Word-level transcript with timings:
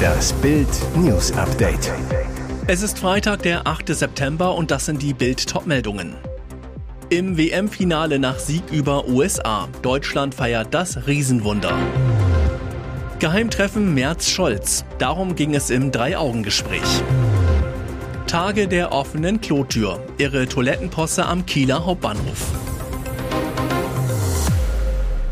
Das 0.00 0.32
Bild 0.34 0.68
News 0.96 1.32
Update. 1.32 1.92
Es 2.66 2.82
ist 2.82 2.98
Freitag, 2.98 3.42
der 3.42 3.66
8. 3.66 3.88
September 3.88 4.54
und 4.54 4.70
das 4.70 4.86
sind 4.86 5.02
die 5.02 5.14
Bild 5.14 5.48
Topmeldungen. 5.48 6.14
Im 7.10 7.36
WM-Finale 7.36 8.18
nach 8.18 8.38
Sieg 8.38 8.62
über 8.70 9.08
USA. 9.08 9.68
Deutschland 9.82 10.34
feiert 10.34 10.72
das 10.72 11.06
Riesenwunder. 11.06 11.76
Geheimtreffen 13.18 13.94
Merz-Scholz. 13.94 14.84
Darum 14.98 15.34
ging 15.34 15.54
es 15.54 15.70
im 15.70 15.90
Drei-Augen-Gespräch. 15.90 17.02
Tage 18.26 18.68
der 18.68 18.92
offenen 18.92 19.40
Klotür. 19.40 20.06
Ihre 20.18 20.46
Toilettenposse 20.46 21.26
am 21.26 21.46
Kieler 21.46 21.84
Hauptbahnhof. 21.84 22.46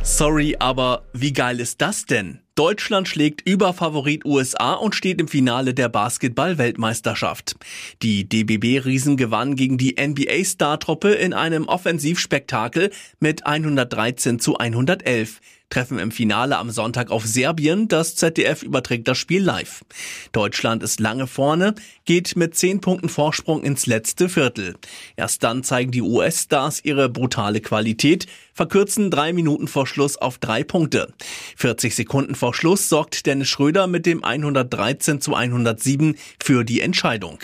Sorry, 0.03 0.57
aber 0.59 1.03
wie 1.13 1.33
geil 1.33 1.61
ist 1.61 1.81
das 1.81 2.05
denn? 2.07 2.41
Deutschland 2.59 3.07
schlägt 3.07 3.49
Überfavorit 3.49 4.25
USA 4.25 4.73
und 4.73 4.97
steht 4.97 5.21
im 5.21 5.29
Finale 5.29 5.75
der 5.75 5.89
Basketball-Weltmeisterschaft. 5.89 7.55
Die 8.03 8.29
DBB-Riesen 8.29 9.17
gewannen 9.17 9.55
gegen 9.55 9.79
die 9.79 9.95
NBA-Star-Truppe 9.97 11.11
in 11.11 11.35
einem 11.35 11.69
Offensivspektakel 11.69 12.91
mit 13.21 13.47
113 13.47 14.41
zu 14.41 14.57
111 14.59 15.41
treffen 15.71 15.99
im 15.99 16.11
Finale 16.11 16.57
am 16.57 16.71
Sonntag 16.71 17.11
auf 17.11 17.25
Serbien. 17.27 17.89
Das 17.89 18.17
ZDF 18.17 18.63
überträgt 18.63 19.09
das 19.09 19.19
Spiel 19.19 19.43
live. 19.43 19.85
Deutschland 20.33 20.83
ist 20.83 21.01
lange 21.01 21.27
vorne, 21.27 21.75
geht 22.05 22.37
mit 22.37 22.57
zehn 22.57 22.81
Punkten 22.81 23.09
Vorsprung 23.09 23.63
ins 23.63 23.87
letzte 23.87 24.29
Viertel. 24.29 24.77
Erst 25.17 25.43
dann 25.43 25.63
zeigen 25.63 25.91
die 25.91 26.03
US-Stars 26.03 26.85
ihre 26.85 27.09
brutale 27.09 27.61
Qualität, 27.61 28.27
verkürzen 28.55 29.11
drei 29.11 29.33
Minuten 29.33 29.69
vor 29.69 29.87
Schluss 29.87 30.17
auf 30.17 30.39
drei 30.39 30.65
Punkte. 30.65 31.13
40 31.57 31.95
Sekunden 31.95 32.35
vor 32.35 32.55
Schluss 32.55 32.89
sorgt 32.89 33.27
Dennis 33.27 33.49
Schröder 33.49 33.87
mit 33.87 34.07
dem 34.07 34.25
113 34.25 35.21
zu 35.21 35.35
107 35.35 36.17
für 36.41 36.65
die 36.65 36.81
Entscheidung. 36.81 37.39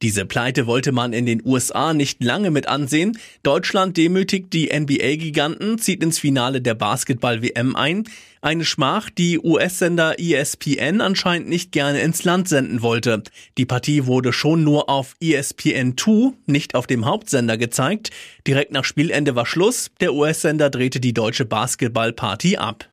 Diese 0.00 0.24
Pleite 0.24 0.68
wollte 0.68 0.92
man 0.92 1.12
in 1.12 1.26
den 1.26 1.42
USA 1.44 1.92
nicht 1.92 2.22
lange 2.22 2.52
mit 2.52 2.68
ansehen. 2.68 3.18
Deutschland 3.42 3.96
demütigt 3.96 4.52
die 4.52 4.70
NBA-Giganten, 4.72 5.78
zieht 5.78 6.04
ins 6.04 6.20
Finale 6.20 6.60
der 6.60 6.74
Basketball-WM 6.74 7.74
ein. 7.74 8.04
Eine 8.40 8.64
Schmach, 8.64 9.10
die 9.10 9.40
US-Sender 9.40 10.20
ESPN 10.20 11.00
anscheinend 11.00 11.48
nicht 11.48 11.72
gerne 11.72 12.00
ins 12.00 12.22
Land 12.22 12.48
senden 12.48 12.82
wollte. 12.82 13.24
Die 13.56 13.66
Partie 13.66 14.06
wurde 14.06 14.32
schon 14.32 14.62
nur 14.62 14.88
auf 14.88 15.16
ESPN 15.20 15.96
2, 15.96 16.34
nicht 16.46 16.76
auf 16.76 16.86
dem 16.86 17.04
Hauptsender 17.04 17.58
gezeigt. 17.58 18.10
Direkt 18.46 18.70
nach 18.70 18.84
Spielende 18.84 19.34
war 19.34 19.46
Schluss. 19.46 19.90
Der 20.00 20.14
US-Sender 20.14 20.70
drehte 20.70 21.00
die 21.00 21.12
deutsche 21.12 21.44
Basketball-Party 21.44 22.56
ab. 22.56 22.88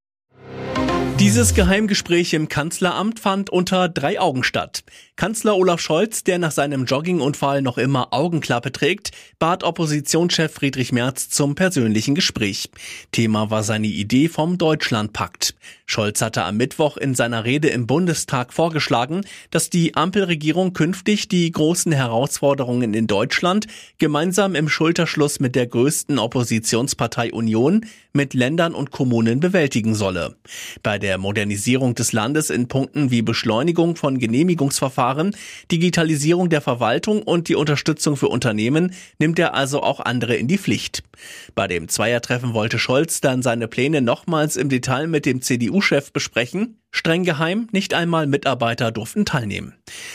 Dieses 1.20 1.54
Geheimgespräch 1.54 2.34
im 2.34 2.50
Kanzleramt 2.50 3.22
fand 3.22 3.50
unter 3.50 3.88
drei 3.88 4.20
Augen 4.20 4.44
statt. 4.44 4.84
Kanzler 5.16 5.56
Olaf 5.56 5.80
Scholz, 5.80 6.26
der 6.26 6.40
nach 6.40 6.52
seinem 6.52 6.84
Joggingunfall 6.84 7.62
noch 7.62 7.78
immer 7.78 8.12
Augenklappe 8.12 8.74
trägt, 8.74 9.12
bat 9.40 9.64
Oppositionschef 9.64 10.52
Friedrich 10.52 10.92
Merz 10.92 11.30
zum 11.30 11.56
persönlichen 11.56 12.16
Gespräch. 12.16 12.70
Thema 13.14 13.50
war 13.50 13.64
seine 13.64 13.88
Idee 13.88 14.28
vom 14.28 14.58
Deutschlandpakt. 14.58 15.56
Scholz 15.86 16.22
hatte 16.22 16.44
am 16.44 16.58
Mittwoch 16.58 16.98
in 16.98 17.16
seiner 17.16 17.46
Rede 17.46 17.70
im 17.70 17.88
Bundestag 17.88 18.52
vorgeschlagen, 18.52 19.22
dass 19.52 19.70
die 19.70 19.96
Ampelregierung 19.96 20.74
künftig 20.74 21.30
die 21.30 21.50
großen 21.50 21.94
Herausforderungen 21.94 22.94
in 22.94 23.08
Deutschland 23.08 23.68
gemeinsam 24.00 24.54
im 24.54 24.68
Schulterschluss 24.68 25.40
mit 25.40 25.56
der 25.56 25.68
größten 25.68 26.20
Oppositionspartei 26.20 27.32
Union 27.32 27.86
mit 28.12 28.34
Ländern 28.34 28.74
und 28.74 28.92
Kommunen 28.92 29.40
bewältigen 29.40 29.94
solle. 29.94 30.36
Bei 30.84 30.98
der 30.98 31.15
Modernisierung 31.18 31.96
des 31.96 32.12
Landes 32.12 32.50
in 32.50 32.68
Punkten 32.68 33.12
wie 33.12 33.22
Beschleunigung 33.22 33.96
von 33.96 34.20
Genehmigungsverfahren 34.20 34.96
Verfahren, 34.96 35.36
Digitalisierung 35.72 36.50
der 36.50 36.62
Verwaltung 36.62 37.22
und 37.22 37.50
die 37.50 37.56
Unterstützung 37.56 38.18
für 38.18 38.28
Unternehmen 38.28 38.94
nimmt 39.20 39.40
er 39.40 39.54
also 39.54 39.84
auch 39.84 40.00
andere 40.00 40.36
in 40.36 40.48
die 40.48 40.58
Pflicht. 40.58 41.04
Bei 41.54 41.68
dem 41.68 41.88
Zweiertreffen 41.88 42.54
wollte 42.54 42.80
Scholz 42.80 43.20
dann 43.20 43.42
seine 43.42 43.68
Pläne 43.68 44.02
nochmals 44.02 44.56
im 44.56 44.70
Detail 44.70 45.08
mit 45.08 45.26
dem 45.26 45.42
CDU-Chef 45.42 46.12
besprechen. 46.12 46.80
Streng 46.96 47.26
geheim, 47.26 47.68
nicht 47.74 47.94
einmal 47.94 48.26
Mitarbeiter 48.26 48.90
durften 48.90 49.26
teilnehmen. 49.26 49.74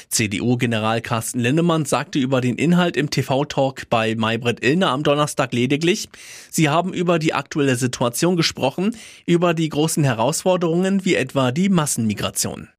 CDU-General 0.08 1.02
Carsten 1.02 1.38
Lindemann 1.38 1.84
sagte 1.84 2.18
über 2.18 2.40
den 2.40 2.56
Inhalt 2.56 2.96
im 2.96 3.10
TV-Talk 3.10 3.90
bei 3.90 4.14
Maybrit 4.14 4.64
Illner 4.64 4.88
am 4.88 5.02
Donnerstag 5.02 5.52
lediglich, 5.52 6.08
sie 6.50 6.70
haben 6.70 6.94
über 6.94 7.18
die 7.18 7.34
aktuelle 7.34 7.76
Situation 7.76 8.34
gesprochen, 8.34 8.96
über 9.26 9.52
die 9.52 9.68
großen 9.68 10.04
Herausforderungen 10.04 11.04
wie 11.04 11.16
etwa 11.16 11.52
die 11.52 11.68
Massenmigration. 11.68 12.70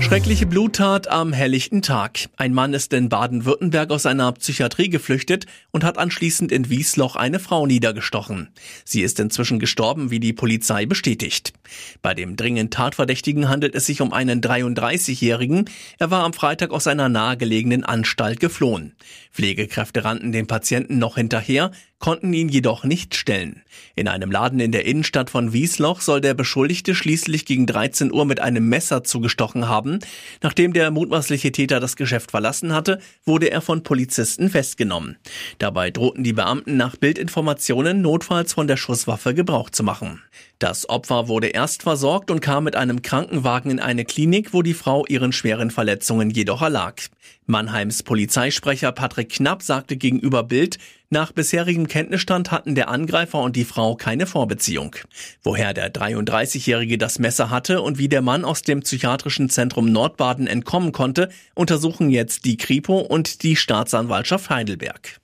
Schreckliche 0.00 0.46
Bluttat 0.46 1.08
am 1.08 1.32
helllichten 1.32 1.82
Tag. 1.82 2.30
Ein 2.36 2.54
Mann 2.54 2.74
ist 2.74 2.92
in 2.92 3.08
Baden-Württemberg 3.08 3.90
aus 3.90 4.06
einer 4.06 4.32
Psychiatrie 4.32 4.88
geflüchtet 4.88 5.46
und 5.70 5.84
hat 5.84 5.98
anschließend 5.98 6.50
in 6.50 6.68
Wiesloch 6.68 7.16
eine 7.16 7.38
Frau 7.38 7.66
niedergestochen. 7.66 8.48
Sie 8.84 9.02
ist 9.02 9.20
inzwischen 9.20 9.60
gestorben, 9.60 10.10
wie 10.10 10.18
die 10.18 10.32
Polizei 10.32 10.86
bestätigt. 10.86 11.52
Bei 12.02 12.14
dem 12.14 12.36
dringend 12.36 12.72
Tatverdächtigen 12.72 13.48
handelt 13.48 13.74
es 13.74 13.86
sich 13.86 14.00
um 14.00 14.12
einen 14.12 14.40
33-Jährigen. 14.40 15.66
Er 15.98 16.10
war 16.10 16.24
am 16.24 16.32
Freitag 16.32 16.70
aus 16.70 16.86
einer 16.86 17.08
nahegelegenen 17.08 17.84
Anstalt 17.84 18.40
geflohen. 18.40 18.96
Pflegekräfte 19.32 20.04
rannten 20.04 20.32
den 20.32 20.46
Patienten 20.46 20.98
noch 20.98 21.16
hinterher, 21.16 21.70
konnten 22.00 22.32
ihn 22.32 22.48
jedoch 22.48 22.82
nicht 22.82 23.14
stellen. 23.14 23.62
In 23.94 24.08
einem 24.08 24.32
Laden 24.32 24.58
in 24.58 24.72
der 24.72 24.86
Innenstadt 24.86 25.30
von 25.30 25.52
Wiesloch 25.52 26.00
soll 26.00 26.20
der 26.20 26.34
Beschuldigte 26.34 26.94
schließlich 26.94 27.44
gegen 27.44 27.66
13 27.66 28.12
Uhr 28.12 28.24
mit 28.24 28.40
einem 28.40 28.68
Messer 28.68 29.04
zugestochen 29.04 29.68
haben. 29.68 30.00
Nachdem 30.42 30.72
der 30.72 30.90
mutmaßliche 30.90 31.52
Täter 31.52 31.78
das 31.78 31.96
Geschäft 31.96 32.30
verlassen 32.30 32.72
hatte, 32.72 33.00
wurde 33.24 33.50
er 33.50 33.60
von 33.60 33.82
Polizisten 33.82 34.48
festgenommen. 34.48 35.18
Dabei 35.58 35.90
drohten 35.90 36.24
die 36.24 36.32
Beamten 36.32 36.76
nach 36.76 36.96
Bildinformationen 36.96 38.00
notfalls 38.00 38.54
von 38.54 38.66
der 38.66 38.78
Schusswaffe 38.78 39.34
Gebrauch 39.34 39.70
zu 39.70 39.84
machen. 39.84 40.22
Das 40.58 40.88
Opfer 40.88 41.28
wurde 41.28 41.48
erst 41.48 41.82
versorgt 41.82 42.30
und 42.30 42.40
kam 42.40 42.64
mit 42.64 42.76
einem 42.76 43.02
Krankenwagen 43.02 43.70
in 43.70 43.80
eine 43.80 44.04
Klinik, 44.04 44.52
wo 44.52 44.62
die 44.62 44.74
Frau 44.74 45.06
ihren 45.06 45.32
schweren 45.32 45.70
Verletzungen 45.70 46.30
jedoch 46.30 46.62
erlag. 46.62 47.02
Mannheims 47.46 48.02
Polizeisprecher 48.02 48.92
Patrick 48.92 49.30
Knapp 49.30 49.62
sagte 49.62 49.96
gegenüber 49.96 50.42
Bild, 50.42 50.78
nach 51.10 51.32
bisherigem 51.32 51.88
Kenntnisstand 51.88 52.52
hatten 52.52 52.76
der 52.76 52.88
Angreifer 52.88 53.42
und 53.42 53.56
die 53.56 53.64
Frau 53.64 53.96
keine 53.96 54.26
Vorbeziehung. 54.26 54.94
Woher 55.42 55.74
der 55.74 55.92
33-Jährige 55.92 56.98
das 56.98 57.18
Messer 57.18 57.50
hatte 57.50 57.82
und 57.82 57.98
wie 57.98 58.08
der 58.08 58.22
Mann 58.22 58.44
aus 58.44 58.62
dem 58.62 58.80
psychiatrischen 58.80 59.50
Zentrum 59.50 59.90
Nordbaden 59.90 60.46
entkommen 60.46 60.92
konnte, 60.92 61.28
untersuchen 61.56 62.10
jetzt 62.10 62.44
die 62.44 62.56
Kripo 62.56 62.98
und 62.98 63.42
die 63.42 63.56
Staatsanwaltschaft 63.56 64.50
Heidelberg. 64.50 65.20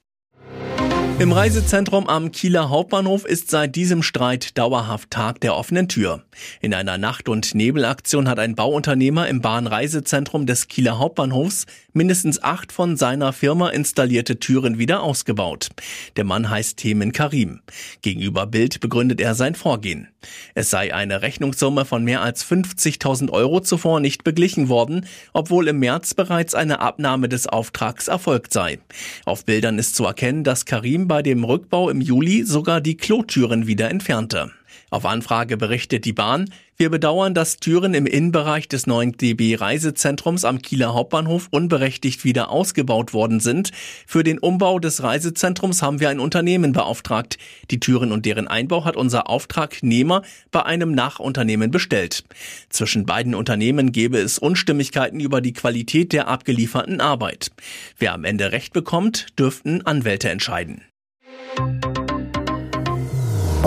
Im 1.19 1.33
Reisezentrum 1.33 2.09
am 2.09 2.31
Kieler 2.31 2.69
Hauptbahnhof 2.69 3.25
ist 3.25 3.51
seit 3.51 3.75
diesem 3.75 4.03
Streit 4.03 4.59
dauerhaft 4.59 5.11
Tag 5.11 5.41
der 5.41 5.57
offenen 5.57 5.89
Tür. 5.89 6.25
In 6.61 6.75
einer 6.75 6.99
Nacht- 6.99 7.31
und 7.31 7.55
Nebelaktion 7.55 8.29
hat 8.29 8.39
ein 8.39 8.55
Bauunternehmer 8.55 9.27
im 9.27 9.41
Bahnreisezentrum 9.41 10.45
des 10.45 10.69
Kieler 10.69 10.99
Hauptbahnhofs 10.99 11.65
mindestens 11.97 12.43
acht 12.43 12.71
von 12.71 12.97
seiner 12.97 13.33
Firma 13.33 13.71
installierte 13.71 14.39
Türen 14.39 14.79
wieder 14.79 15.03
ausgebaut. 15.03 15.71
Der 16.17 16.25
Mann 16.25 16.49
heißt 16.49 16.77
Themen 16.77 17.13
Karim. 17.13 17.61
Gegenüber 18.03 18.47
Bild 18.47 18.81
begründet 18.81 19.21
er 19.21 19.35
sein 19.35 19.55
Vorgehen. 19.55 20.09
Es 20.55 20.71
sei 20.71 20.95
eine 20.95 21.23
Rechnungssumme 21.23 21.85
von 21.85 22.05
mehr 22.05 22.21
als 22.21 22.45
50.000 22.45 23.31
Euro 23.31 23.61
zuvor 23.61 24.01
nicht 24.01 24.23
beglichen 24.23 24.69
worden, 24.69 25.07
obwohl 25.33 25.69
im 25.69 25.79
März 25.79 26.15
bereits 26.15 26.55
eine 26.55 26.81
Abnahme 26.81 27.29
des 27.29 27.47
Auftrags 27.47 28.09
erfolgt 28.09 28.53
sei. 28.53 28.79
Auf 29.25 29.45
Bildern 29.45 29.79
ist 29.79 29.97
zu 29.97 30.05
erkennen, 30.05 30.45
dass 30.45 30.67
Karim 30.67 31.09
bei 31.09 31.23
dem 31.23 31.45
Rückbau 31.45 31.89
im 31.89 32.01
Juli 32.01 32.45
sogar 32.45 32.81
die 32.81 32.97
Klotüren 32.97 33.67
wieder 33.67 33.91
entfernte. 33.91 34.53
Auf 34.97 35.05
Anfrage 35.05 35.59
berichtet 35.59 36.07
die 36.07 36.15
Bahn, 36.15 36.49
wir 36.79 36.89
bedauern, 36.89 37.35
dass 37.35 37.59
Türen 37.59 37.93
im 37.93 38.07
Innenbereich 38.07 38.67
des 38.67 38.87
neuen 38.87 39.13
DB 39.13 39.55
Reisezentrums 39.55 40.47
am 40.47 40.63
Kieler 40.63 40.95
Hauptbahnhof 40.95 41.49
unberechtigt 41.51 42.25
wieder 42.25 42.49
ausgebaut 42.49 43.13
worden 43.13 43.39
sind. 43.39 43.73
Für 44.07 44.25
den 44.25 44.39
Umbau 44.39 44.79
des 44.79 45.03
Reisezentrums 45.03 45.83
haben 45.83 46.01
wir 46.01 46.09
ein 46.09 46.19
Unternehmen 46.19 46.73
beauftragt. 46.73 47.37
Die 47.71 47.79
Türen 47.79 48.11
und 48.11 48.25
deren 48.25 48.49
Einbau 48.49 48.87
hat 48.87 48.97
unser 48.97 49.29
Auftragnehmer 49.29 50.23
bei 50.51 50.65
einem 50.65 50.93
Nachunternehmen 50.93 51.71
bestellt. 51.71 52.25
Zwischen 52.71 53.05
beiden 53.05 53.35
Unternehmen 53.35 53.93
gäbe 53.93 54.17
es 54.17 54.39
Unstimmigkeiten 54.39 55.21
über 55.21 55.43
die 55.43 55.53
Qualität 55.53 56.15
der 56.15 56.27
abgelieferten 56.27 57.03
Arbeit. 57.03 57.51
Wer 57.99 58.15
am 58.15 58.25
Ende 58.25 58.51
Recht 58.51 58.73
bekommt, 58.73 59.27
dürften 59.39 59.85
Anwälte 59.85 60.31
entscheiden. 60.31 60.81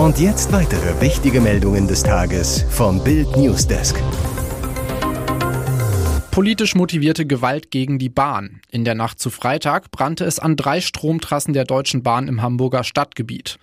Und 0.00 0.18
jetzt 0.18 0.50
weitere 0.50 0.98
wichtige 1.02 1.42
Meldungen 1.42 1.86
des 1.86 2.02
Tages 2.02 2.64
vom 2.70 3.04
Bild 3.04 3.36
Newsdesk. 3.36 4.02
Politisch 6.30 6.74
motivierte 6.74 7.26
Gewalt 7.26 7.70
gegen 7.70 7.98
die 7.98 8.08
Bahn. 8.08 8.62
In 8.70 8.86
der 8.86 8.94
Nacht 8.94 9.20
zu 9.20 9.28
Freitag 9.28 9.90
brannte 9.90 10.24
es 10.24 10.38
an 10.38 10.56
drei 10.56 10.80
Stromtrassen 10.80 11.52
der 11.52 11.64
Deutschen 11.64 12.02
Bahn 12.02 12.28
im 12.28 12.40
Hamburger 12.40 12.82
Stadtgebiet. 12.82 13.58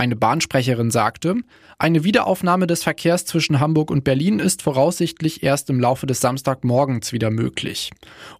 Eine 0.00 0.16
Bahnsprecherin 0.16 0.90
sagte, 0.90 1.34
Eine 1.78 2.04
Wiederaufnahme 2.04 2.66
des 2.66 2.82
Verkehrs 2.82 3.26
zwischen 3.26 3.60
Hamburg 3.60 3.90
und 3.90 4.02
Berlin 4.02 4.38
ist 4.38 4.62
voraussichtlich 4.62 5.42
erst 5.42 5.68
im 5.68 5.78
Laufe 5.78 6.06
des 6.06 6.20
Samstagmorgens 6.20 7.12
wieder 7.12 7.30
möglich. 7.30 7.90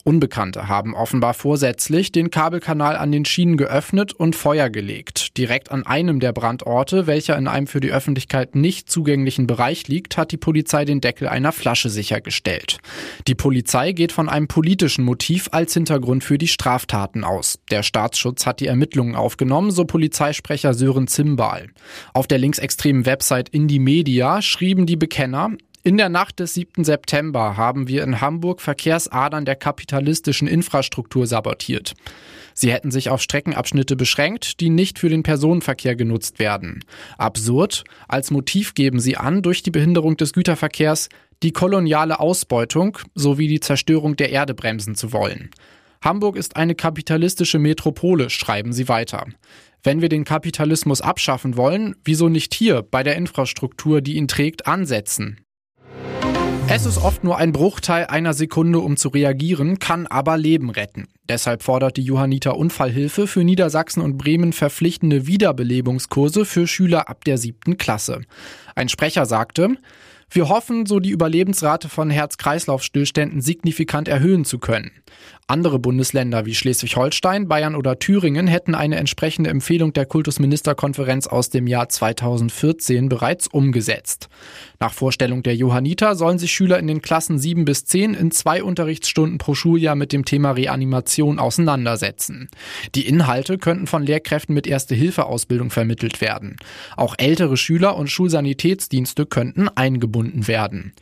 Unbekannte 0.03 0.69
haben 0.69 0.95
offenbar 0.95 1.35
vorsätzlich 1.35 2.13
den 2.13 2.31
Kabelkanal 2.31 2.97
an 2.97 3.13
den 3.13 3.27
Schienen 3.27 3.59
geöffnet 3.59 4.15
und 4.15 4.37
Feuer 4.37 4.71
gelegt. 4.71 5.37
Direkt 5.37 5.71
an 5.71 5.85
einem 5.85 6.19
der 6.19 6.33
Brandorte, 6.33 7.07
welcher 7.07 7.37
in 7.37 7.47
einem 7.47 7.67
für 7.67 7.81
die 7.81 7.93
Öffentlichkeit 7.93 8.55
nicht 8.55 8.91
zugänglichen 8.91 9.47
Bereich 9.47 9.87
liegt, 9.87 10.17
hat 10.17 10.33
die 10.33 10.39
Polizei 10.39 10.87
den 10.87 11.03
Deckel 11.03 11.29
einer 11.29 11.53
Flasche 11.53 11.91
sichergestellt. 11.91 12.79
Die 13.29 13.35
Polizei 13.35 13.93
geht 13.93 14.13
von 14.13 14.31
einem 14.31 14.49
politischen 14.49 15.05
Motiv 15.05 15.51
als 15.53 15.75
Hintergrund 15.75 16.25
für 16.25 16.39
die 16.39 16.49
Straftaten 16.49 17.23
aus. 17.23 17.59
Der 17.71 17.83
Staatsschutz 17.83 18.47
hat 18.47 18.61
die 18.61 18.67
Ermittlungen 18.67 19.15
aufgenommen, 19.15 19.71
so 19.71 19.85
Polizeisprecher 19.85 20.73
Sören 20.73 21.07
Zimbal. 21.51 21.69
Auf 22.15 22.27
der 22.27 22.39
linksextremen 22.39 23.07
Website 23.07 23.49
Indie 23.51 23.79
Media 23.79 24.43
schrieben 24.43 24.87
die 24.87 24.97
Bekenner, 24.97 25.53
in 25.83 25.97
der 25.97 26.11
Nacht 26.11 26.41
des 26.41 26.53
7. 26.55 26.85
September 26.85 27.57
haben 27.57 27.89
wir 27.89 28.05
in 28.05 28.21
Hamburg 28.21 28.61
Verkehrsadern 28.61 29.47
der 29.47 29.57
kapitalistischen 29.57 30.47
Infrastruktur 30.47 31.27
sabotiert. 31.27 31.95
Sie 32.53 32.71
hätten 32.71 32.91
sich 32.91 33.09
auf 33.09 33.23
Streckenabschnitte 33.23 33.97
beschränkt, 33.97 34.61
die 34.61 34.69
nicht 34.69 34.99
für 34.99 35.09
den 35.09 35.23
Personenverkehr 35.23 35.97
genutzt 35.97 36.39
werden. 36.39 36.85
Absurd, 37.17 37.85
als 38.09 38.31
Motiv 38.31 38.75
geben 38.75 39.01
sie 39.01 39.17
an, 39.17 39.41
durch 39.41 39.63
die 39.63 39.71
Behinderung 39.71 40.19
des 40.19 40.35
Güterverkehrs 40.35 41.09
die 41.43 41.53
koloniale 41.53 42.21
Ausbeutung 42.21 42.99
sowie 43.15 43.49
die 43.49 43.61
Zerstörung 43.61 44.17
der 44.17 44.29
Erde 44.29 44.53
bremsen 44.53 44.97
zu 44.97 45.15
wollen. 45.15 45.49
Hamburg 46.03 46.37
ist 46.37 46.57
eine 46.57 46.75
kapitalistische 46.75 47.59
Metropole, 47.59 48.29
schreiben 48.29 48.75
sie 48.75 48.89
weiter. 48.89 49.27
Wenn 49.83 50.03
wir 50.03 50.09
den 50.11 50.25
Kapitalismus 50.25 51.01
abschaffen 51.01 51.57
wollen, 51.57 51.97
wieso 52.05 52.29
nicht 52.29 52.55
hier 52.55 52.83
bei 52.83 53.03
der 53.03 53.17
Infrastruktur, 53.17 54.01
die 54.03 54.17
ihn 54.17 54.29
trägt, 54.29 54.67
ansetzen? 54.67 55.41
Es 56.69 56.87
ist 56.87 56.99
oft 56.99 57.25
nur 57.25 57.37
ein 57.37 57.51
Bruchteil 57.51 58.07
einer 58.07 58.33
Sekunde, 58.33 58.79
um 58.79 58.97
zu 58.97 59.09
reagieren, 59.09 59.81
kann 59.81 60.07
aber 60.07 60.37
Leben 60.37 60.71
retten. 60.71 61.09
Deshalb 61.29 61.65
fordert 61.65 61.97
die 61.97 62.05
Johanniter 62.05 62.57
Unfallhilfe 62.57 63.27
für 63.27 63.43
Niedersachsen 63.43 64.03
und 64.03 64.19
Bremen 64.19 64.53
verpflichtende 64.53 65.27
Wiederbelebungskurse 65.27 66.45
für 66.45 66.69
Schüler 66.69 67.09
ab 67.09 67.25
der 67.25 67.39
siebten 67.39 67.77
Klasse. 67.77 68.21
Ein 68.77 68.89
Sprecher 68.89 69.27
sagte, 69.27 69.77
wir 70.33 70.49
hoffen, 70.49 70.87
so 70.87 71.01
die 71.01 71.11
Überlebensrate 71.11 71.89
von 71.89 72.09
Herz-Kreislauf-Stillständen 72.09 73.41
signifikant 73.41 74.07
erhöhen 74.07 74.45
zu 74.45 74.61
können. 74.61 74.93
Andere 75.51 75.81
Bundesländer 75.81 76.47
wie 76.47 76.55
Schleswig-Holstein, 76.55 77.49
Bayern 77.49 77.75
oder 77.75 77.99
Thüringen 77.99 78.47
hätten 78.47 78.77
eine 78.77 78.99
entsprechende 78.99 79.51
Empfehlung 79.51 79.93
der 79.93 80.07
Kultusministerkonferenz 80.07 81.27
aus 81.27 81.51
dem 81.51 81.67
Jahr 81.67 81.89
2014 81.89 83.09
bereits 83.09 83.49
umgesetzt. 83.49 84.29
Nach 84.79 84.93
Vorstellung 84.93 85.43
der 85.43 85.57
Johanniter 85.57 86.15
sollen 86.15 86.39
sich 86.39 86.53
Schüler 86.53 86.79
in 86.79 86.87
den 86.87 87.03
Klassen 87.03 87.37
7 87.37 87.65
bis 87.65 87.85
10 87.85 88.15
in 88.15 88.31
zwei 88.31 88.63
Unterrichtsstunden 88.63 89.39
pro 89.39 89.57
Schuljahr 89.57 89.97
mit 89.97 90.13
dem 90.13 90.25
Thema 90.25 90.53
Reanimation 90.53 91.41
auseinandersetzen. 91.41 92.49
Die 92.95 93.09
Inhalte 93.09 93.59
könnten 93.59 93.89
von 93.89 94.07
Lehrkräften 94.07 94.55
mit 94.55 94.69
Erste-Hilfe-Ausbildung 94.69 95.71
vermittelt 95.71 96.21
werden. 96.21 96.59
Auch 96.97 97.17
ältere 97.19 97.57
Schüler 97.57 97.97
und 97.97 98.09
Schulsanitätsdienste 98.09 99.27
könnten 99.27 99.69
eingebunden 99.69 100.47
werden. 100.47 100.93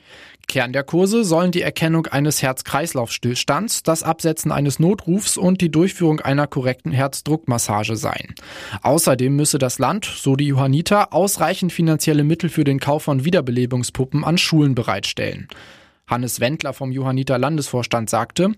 Kern 0.48 0.72
der 0.72 0.82
Kurse 0.82 1.24
sollen 1.24 1.52
die 1.52 1.60
Erkennung 1.60 2.06
eines 2.06 2.42
Herz-Kreislauf-Stillstands, 2.42 3.82
das 3.82 4.02
Absetzen 4.02 4.50
eines 4.50 4.78
Notrufs 4.78 5.36
und 5.36 5.60
die 5.60 5.70
Durchführung 5.70 6.20
einer 6.20 6.46
korrekten 6.46 6.90
Herzdruckmassage 6.90 7.96
sein. 7.96 8.34
Außerdem 8.82 9.36
müsse 9.36 9.58
das 9.58 9.78
Land, 9.78 10.06
so 10.06 10.36
die 10.36 10.46
Johanniter, 10.46 11.12
ausreichend 11.12 11.72
finanzielle 11.72 12.24
Mittel 12.24 12.48
für 12.48 12.64
den 12.64 12.80
Kauf 12.80 13.02
von 13.02 13.26
Wiederbelebungspuppen 13.26 14.24
an 14.24 14.38
Schulen 14.38 14.74
bereitstellen. 14.74 15.48
Hannes 16.06 16.40
Wendler 16.40 16.72
vom 16.72 16.90
Johanniter 16.92 17.36
Landesvorstand 17.36 18.08
sagte, 18.08 18.52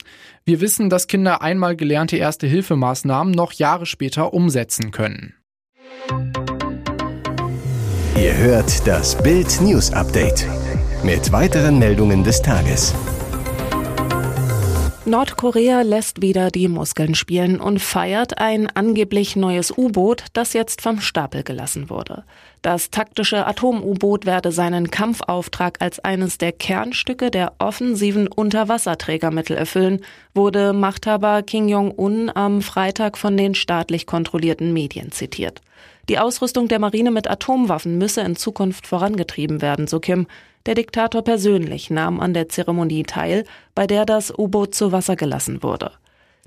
wir 0.45 0.61
wissen, 0.61 0.89
dass 0.89 1.09
Kinder 1.09 1.43
einmal 1.43 1.75
gelernte 1.75 2.17
Erste-Hilfemaßnahmen 2.17 3.35
noch 3.35 3.53
Jahre 3.53 3.87
später 3.87 4.33
umsetzen 4.33 4.93
können. 4.93 5.35
Ihr 8.17 8.37
hört 8.37 8.87
das 8.87 9.21
Bild 9.21 9.61
News 9.61 9.93
Update 9.93 10.47
mit 11.05 11.33
weiteren 11.33 11.79
Meldungen 11.79 12.25
des 12.25 12.43
Tages. 12.43 12.95
Nordkorea 15.07 15.81
lässt 15.83 16.23
wieder 16.23 16.51
die 16.51 16.69
Muskeln 16.69 17.15
spielen 17.15 17.61
und 17.61 17.81
feiert 17.81 18.39
ein 18.39 18.69
angeblich 18.69 19.35
neues 19.35 19.77
U-Boot, 19.77 20.27
das 20.35 20.53
jetzt 20.53 20.83
vom 20.83 21.01
Stapel 21.01 21.43
gelassen 21.43 21.91
wurde. 21.91 22.23
Das 22.63 22.91
taktische 22.91 23.47
Atom-U-Boot 23.47 24.27
werde 24.27 24.53
seinen 24.53 24.91
Kampfauftrag 24.91 25.79
als 25.81 25.99
eines 25.99 26.39
der 26.39 26.53
Kernstücke 26.53 27.31
der 27.31 27.55
offensiven 27.59 28.29
Unterwasserträgermittel 28.29 29.57
erfüllen, 29.57 30.01
wurde 30.35 30.73
Machthaber 30.75 31.43
Kim 31.43 31.69
Jong-un 31.69 32.31
am 32.33 32.61
Freitag 32.63 33.19
von 33.19 33.37
den 33.37 33.55
staatlich 33.55 34.07
kontrollierten 34.07 34.73
Medien 34.73 35.11
zitiert. 35.11 35.61
Die 36.11 36.19
Ausrüstung 36.19 36.67
der 36.67 36.81
Marine 36.81 37.13
mit 37.13 37.31
Atomwaffen 37.31 37.97
müsse 37.97 38.23
in 38.23 38.35
Zukunft 38.35 38.89
vorangetrieben 38.89 39.63
werden, 39.63 39.87
so 39.87 40.01
Kim. 40.01 40.27
Der 40.67 40.75
Diktator 40.75 41.23
persönlich 41.23 41.89
nahm 41.89 42.19
an 42.19 42.35
der 42.35 42.49
Zeremonie 42.49 43.05
teil, 43.05 43.45
bei 43.77 43.87
der 43.87 44.07
das 44.07 44.37
U-Boot 44.37 44.75
zu 44.75 44.91
Wasser 44.91 45.15
gelassen 45.15 45.63
wurde. 45.63 45.93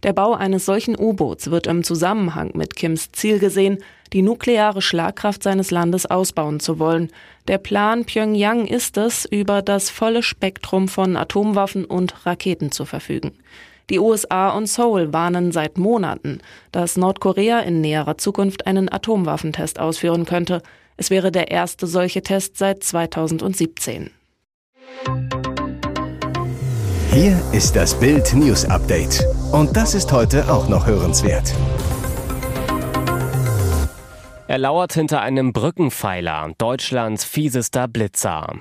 Der 0.03 0.11
Bau 0.11 0.33
eines 0.33 0.65
solchen 0.65 0.99
U-Boots 0.99 1.49
wird 1.49 1.67
im 1.67 1.85
Zusammenhang 1.85 2.51
mit 2.55 2.75
Kims 2.75 3.13
Ziel 3.13 3.39
gesehen, 3.39 3.77
die 4.11 4.21
nukleare 4.21 4.81
Schlagkraft 4.81 5.41
seines 5.43 5.71
Landes 5.71 6.05
ausbauen 6.05 6.59
zu 6.59 6.77
wollen. 6.77 7.09
Der 7.47 7.57
Plan 7.57 8.03
Pyongyang 8.03 8.67
ist 8.67 8.97
es, 8.97 9.23
über 9.23 9.61
das 9.61 9.89
volle 9.89 10.23
Spektrum 10.23 10.89
von 10.89 11.15
Atomwaffen 11.15 11.85
und 11.85 12.25
Raketen 12.25 12.73
zu 12.73 12.83
verfügen. 12.83 13.31
Die 13.89 13.99
USA 13.99 14.49
und 14.49 14.67
Seoul 14.67 15.11
warnen 15.11 15.51
seit 15.51 15.77
Monaten, 15.77 16.39
dass 16.71 16.97
Nordkorea 16.97 17.59
in 17.59 17.81
näherer 17.81 18.17
Zukunft 18.17 18.65
einen 18.65 18.91
Atomwaffentest 18.91 19.79
ausführen 19.79 20.25
könnte. 20.25 20.61
Es 20.95 21.09
wäre 21.09 21.31
der 21.31 21.51
erste 21.51 21.85
solche 21.85 22.21
Test 22.21 22.57
seit 22.57 22.83
2017. 22.83 24.11
Hier 27.11 27.39
ist 27.51 27.75
das 27.75 27.99
Bild 27.99 28.33
News 28.33 28.65
Update. 28.65 29.23
Und 29.51 29.75
das 29.75 29.93
ist 29.93 30.11
heute 30.11 30.51
auch 30.51 30.67
noch 30.67 30.87
hörenswert. 30.87 31.53
Er 34.53 34.59
lauert 34.59 34.93
hinter 34.93 35.21
einem 35.21 35.51
Brückenpfeiler, 35.51 36.53
Deutschlands 36.59 37.25
fiesester 37.25 37.87
Blitzer. 37.87 38.53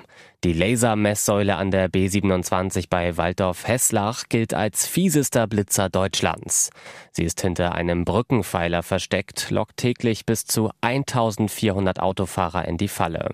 Die 0.43 0.55
Lasermesssäule 0.55 1.57
an 1.57 1.71
der 1.71 1.91
B27 1.91 2.87
bei 2.89 3.19
Waldorf-Hesslach 3.19 4.25
gilt 4.31 4.55
als 4.55 4.87
fiesester 4.87 5.47
Blitzer 5.47 5.91
Deutschlands. 5.91 6.71
Sie 7.11 7.25
ist 7.25 7.43
hinter 7.43 7.75
einem 7.75 8.07
Brückenpfeiler 8.07 8.83
versteckt, 8.83 9.51
lockt 9.51 9.77
täglich 9.77 10.25
bis 10.25 10.47
zu 10.47 10.71
1400 10.81 12.01
Autofahrer 12.01 12.67
in 12.67 12.79
die 12.79 12.89
Falle. 12.89 13.29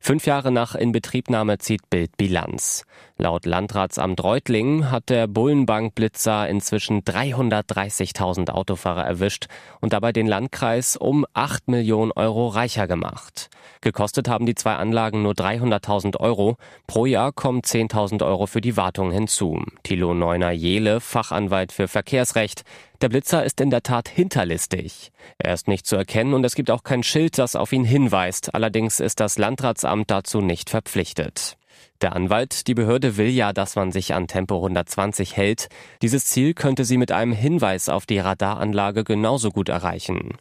Fünf 0.00 0.26
Jahre 0.26 0.50
nach 0.50 0.74
Inbetriebnahme 0.74 1.58
zieht 1.58 1.90
Bild 1.90 2.16
Bilanz. 2.16 2.84
Laut 3.20 3.44
Landratsamt 3.44 4.24
Reutlingen 4.24 4.90
hat 4.90 5.10
der 5.10 5.26
Bullenbank-Blitzer 5.26 6.48
inzwischen 6.48 7.02
330.000 7.02 8.48
Autofahrer 8.48 9.04
erwischt 9.04 9.44
und 9.82 9.92
dabei 9.92 10.12
den 10.12 10.26
Landkreis 10.26 10.96
um 10.96 11.26
8 11.34 11.68
Millionen 11.68 12.12
Euro 12.12 12.48
reicher 12.48 12.86
gemacht. 12.86 13.50
Gekostet 13.82 14.26
haben 14.26 14.46
die 14.46 14.54
zwei 14.54 14.76
Anlagen 14.76 15.22
nur 15.22 15.34
300.000 15.34 16.18
Euro. 16.18 16.56
Pro 16.86 17.04
Jahr 17.04 17.32
kommen 17.32 17.60
10.000 17.60 18.24
Euro 18.24 18.46
für 18.46 18.62
die 18.62 18.78
Wartung 18.78 19.12
hinzu. 19.12 19.62
Thilo 19.82 20.14
Neuner-Jele, 20.14 21.00
Fachanwalt 21.00 21.72
für 21.72 21.88
Verkehrsrecht. 21.88 22.62
Der 23.02 23.10
Blitzer 23.10 23.44
ist 23.44 23.60
in 23.60 23.68
der 23.68 23.82
Tat 23.82 24.08
hinterlistig. 24.08 25.12
Er 25.36 25.52
ist 25.52 25.68
nicht 25.68 25.86
zu 25.86 25.96
erkennen 25.96 26.32
und 26.32 26.44
es 26.44 26.54
gibt 26.54 26.70
auch 26.70 26.84
kein 26.84 27.02
Schild, 27.02 27.36
das 27.36 27.54
auf 27.54 27.72
ihn 27.72 27.84
hinweist. 27.84 28.54
Allerdings 28.54 28.98
ist 28.98 29.20
das 29.20 29.36
Landratsamt 29.36 30.10
dazu 30.10 30.40
nicht 30.40 30.70
verpflichtet. 30.70 31.58
Der 32.02 32.16
Anwalt, 32.16 32.66
die 32.66 32.72
Behörde 32.72 33.18
will 33.18 33.28
ja, 33.28 33.52
dass 33.52 33.76
man 33.76 33.92
sich 33.92 34.14
an 34.14 34.26
Tempo 34.26 34.56
120 34.56 35.36
hält. 35.36 35.68
Dieses 36.00 36.24
Ziel 36.24 36.54
könnte 36.54 36.86
sie 36.86 36.96
mit 36.96 37.12
einem 37.12 37.32
Hinweis 37.32 37.90
auf 37.90 38.06
die 38.06 38.18
Radaranlage 38.18 39.04
genauso 39.04 39.50
gut 39.50 39.68
erreichen. 39.68 40.38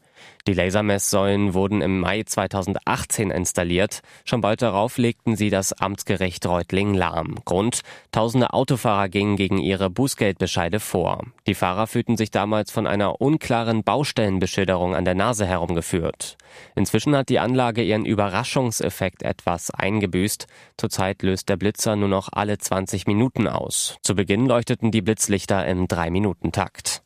Die 0.48 0.54
Lasermesssäulen 0.54 1.54
wurden 1.54 1.82
im 1.82 2.00
Mai 2.00 2.24
2018 2.24 3.30
installiert. 3.30 4.02
Schon 4.26 4.42
bald 4.42 4.62
darauf 4.62 4.98
legten 4.98 5.36
sie 5.36 5.50
das 5.50 5.74
Amtsgericht 5.74 6.46
Reutlingen 6.46 6.96
lahm. 6.96 7.36
Grund: 7.46 7.82
Tausende 8.12 8.54
Autofahrer 8.54 9.10
gingen 9.10 9.36
gegen 9.36 9.60
ihre 9.60 9.90
Bußgeldbescheide 9.90 10.80
vor. 10.80 11.24
Die 11.46 11.56
Fahrer 11.56 11.88
fühlten 11.88 12.18
sich 12.18 12.32
damals 12.32 12.72
von 12.72 12.88
einer 12.88 13.22
unklaren 13.22 13.84
Baustellenbeschilderung 13.84 14.96
an 14.96 15.06
der 15.06 15.16
Nase 15.16 15.46
herumgeführt. 15.46 16.38
Inzwischen 16.76 17.16
hat 17.16 17.30
die 17.30 17.40
Anlage 17.40 17.84
ihren 17.84 18.06
Überraschungseffekt 18.06 19.24
etwas 19.24 19.72
eingebüßt. 19.72 20.48
Zurzeit 20.78 21.22
löst 21.22 21.50
der 21.50 21.58
Blitzer 21.58 21.96
nur 21.96 22.10
noch 22.10 22.30
alle 22.32 22.58
20 22.58 23.08
Minuten 23.08 23.48
aus. 23.48 23.98
Zu 24.02 24.16
Beginn 24.16 24.46
leuchteten 24.48 24.92
die 24.92 25.02
Blitzlichter 25.02 25.66
im 25.68 25.88
3-Minuten-Takt. 25.88 27.04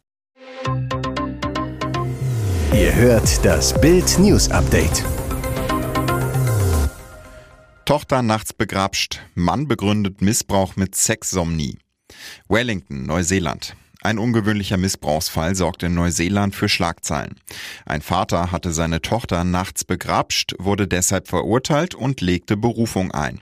Ihr 2.73 2.95
hört 2.95 3.45
das 3.45 3.79
Bild 3.79 4.17
News 4.17 4.49
Update. 4.49 5.05
Tochter 7.85 8.23
nachts 8.23 8.51
begrapscht, 8.51 9.19
Mann 9.35 9.67
begründet 9.67 10.23
Missbrauch 10.23 10.75
mit 10.75 10.95
Sexsomnie. 10.95 11.77
Wellington, 12.49 13.05
Neuseeland. 13.05 13.75
Ein 14.01 14.17
ungewöhnlicher 14.17 14.77
Missbrauchsfall 14.77 15.55
sorgte 15.55 15.85
in 15.85 15.93
Neuseeland 15.93 16.55
für 16.55 16.67
Schlagzeilen. 16.67 17.39
Ein 17.85 18.01
Vater 18.01 18.51
hatte 18.51 18.73
seine 18.73 19.03
Tochter 19.03 19.43
nachts 19.43 19.83
begrapscht, 19.83 20.55
wurde 20.57 20.87
deshalb 20.87 21.27
verurteilt 21.27 21.93
und 21.93 22.21
legte 22.21 22.57
Berufung 22.57 23.11
ein. 23.11 23.39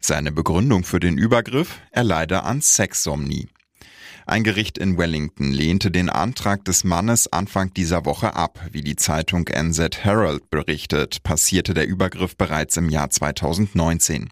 Seine 0.00 0.32
Begründung 0.32 0.82
für 0.82 0.98
den 0.98 1.16
Übergriff, 1.16 1.78
er 1.92 2.02
leide 2.02 2.42
an 2.42 2.60
Sexsomnie. 2.60 3.46
Ein 4.26 4.42
Gericht 4.42 4.78
in 4.78 4.96
Wellington 4.96 5.52
lehnte 5.52 5.90
den 5.90 6.08
Antrag 6.08 6.64
des 6.64 6.82
Mannes 6.82 7.30
Anfang 7.30 7.74
dieser 7.74 8.06
Woche 8.06 8.34
ab. 8.34 8.58
Wie 8.72 8.80
die 8.80 8.96
Zeitung 8.96 9.48
NZ 9.48 9.98
Herald 10.02 10.48
berichtet, 10.48 11.22
passierte 11.22 11.74
der 11.74 11.86
Übergriff 11.86 12.34
bereits 12.34 12.78
im 12.78 12.88
Jahr 12.88 13.10
2019. 13.10 14.30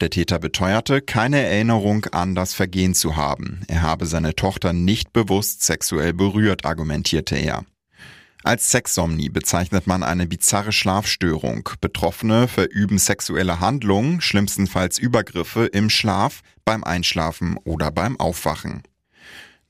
Der 0.00 0.10
Täter 0.10 0.40
beteuerte, 0.40 1.00
keine 1.00 1.40
Erinnerung 1.40 2.06
an 2.06 2.34
das 2.34 2.52
Vergehen 2.54 2.94
zu 2.94 3.14
haben. 3.14 3.60
Er 3.68 3.82
habe 3.82 4.06
seine 4.06 4.34
Tochter 4.34 4.72
nicht 4.72 5.12
bewusst 5.12 5.62
sexuell 5.62 6.12
berührt, 6.12 6.64
argumentierte 6.64 7.36
er. 7.36 7.64
Als 8.42 8.70
Sexsomnie 8.72 9.28
bezeichnet 9.28 9.86
man 9.86 10.02
eine 10.02 10.26
bizarre 10.26 10.72
Schlafstörung. 10.72 11.68
Betroffene 11.80 12.48
verüben 12.48 12.98
sexuelle 12.98 13.60
Handlungen, 13.60 14.20
schlimmstenfalls 14.20 14.98
Übergriffe 14.98 15.66
im 15.66 15.90
Schlaf, 15.90 16.40
beim 16.64 16.82
Einschlafen 16.82 17.56
oder 17.64 17.92
beim 17.92 18.18
Aufwachen. 18.18 18.82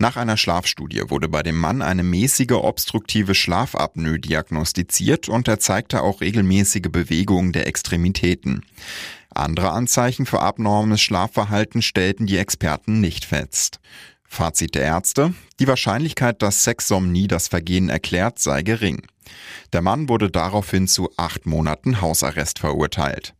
Nach 0.00 0.17
einer 0.17 0.37
Schlafstudie 0.37 1.11
wurde 1.11 1.28
bei 1.28 1.43
dem 1.43 1.59
Mann 1.59 1.83
eine 1.83 2.05
mäßige 2.05 2.52
obstruktive 2.52 3.35
Schlafapnoe 3.35 4.21
diagnostiziert 4.21 5.28
und 5.28 5.49
er 5.49 5.59
zeigte 5.59 6.02
auch 6.02 6.21
regelmäßige 6.21 6.88
Bewegungen 6.88 7.52
der 7.52 7.67
Extremitäten. 7.67 8.64
Andere 9.35 9.71
Anzeichen 9.71 10.25
für 10.25 10.38
abnormes 10.40 11.00
Schlafverhalten 11.00 11.83
stellten 11.83 12.26
die 12.26 12.38
Experten 12.38 13.00
nicht 13.00 13.25
fest. 13.25 13.81
Fazit 14.25 14.76
der 14.76 14.83
Ärzte, 14.83 15.35
die 15.59 15.67
Wahrscheinlichkeit, 15.67 16.43
dass 16.43 16.62
Sexsomnie 16.62 17.26
das 17.26 17.49
Vergehen 17.49 17.88
erklärt, 17.88 18.38
sei 18.38 18.62
gering. 18.62 19.02
Der 19.73 19.83
Mann 19.83 20.09
wurde 20.09 20.31
daraufhin 20.31 20.87
zu 20.87 21.11
acht 21.17 21.45
Monaten 21.45 22.00
Hausarrest 22.00 22.61
verurteilt. 22.61 23.35